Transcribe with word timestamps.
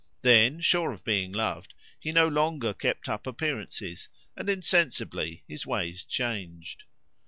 Then, 0.23 0.61
sure 0.61 0.91
of 0.91 1.03
being 1.03 1.31
loved, 1.31 1.75
he 1.99 2.11
no 2.11 2.27
longer 2.27 2.73
kept 2.73 3.07
up 3.07 3.27
appearances, 3.27 4.09
and 4.35 4.49
insensibly 4.49 5.43
his 5.47 5.67
ways 5.67 6.05
changed. 6.05 6.85